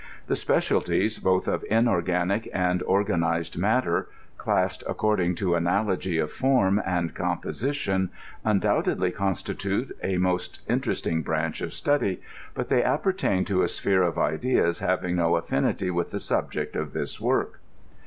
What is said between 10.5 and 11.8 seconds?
interesting branch of